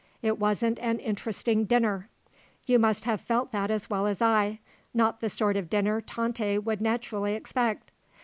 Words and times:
It 0.23 0.39
wasn't 0.39 0.79
an 0.79 0.97
interesting 0.97 1.65
dinner, 1.65 2.09
you 2.65 2.79
must 2.79 3.03
have 3.05 3.21
felt 3.21 3.51
that 3.51 3.69
as 3.69 3.87
well 3.87 4.07
as 4.07 4.19
I, 4.19 4.59
not 4.95 5.19
the 5.19 5.29
sort 5.29 5.55
of 5.55 5.69
dinner 5.69 6.01
Tante 6.01 6.57
would 6.57 6.81
naturally 6.81 7.35
expect. 7.35 7.91